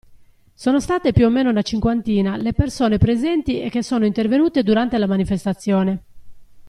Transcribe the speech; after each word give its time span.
Sono 0.55 0.79
state 0.79 1.13
più 1.13 1.27
o 1.27 1.29
meno 1.29 1.51
una 1.51 1.61
cinquantina 1.61 2.35
le 2.35 2.53
persone 2.53 2.97
presenti 2.97 3.61
e 3.61 3.69
che 3.69 3.83
sono 3.83 4.07
intervenute 4.07 4.63
durante 4.63 4.97
la 4.97 5.05
manifestazione. 5.05 6.03